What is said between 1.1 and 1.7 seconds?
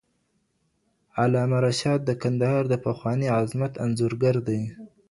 علامه